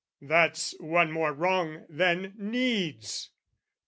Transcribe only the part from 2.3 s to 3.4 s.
needs.